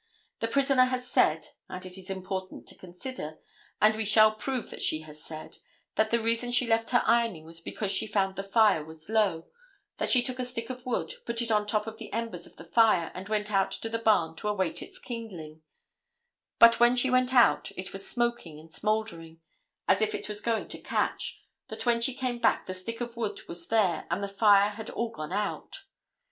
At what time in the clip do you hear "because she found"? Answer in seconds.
7.61-8.35